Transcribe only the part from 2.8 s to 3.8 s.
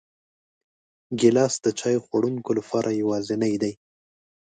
یوازینی دی.